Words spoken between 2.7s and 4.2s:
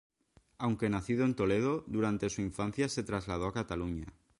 se trasladó a Cataluña.